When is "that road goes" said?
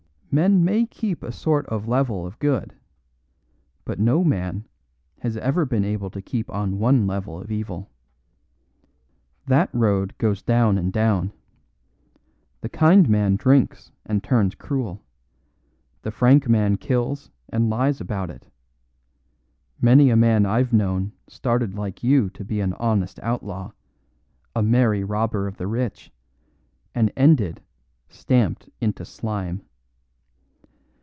9.47-10.41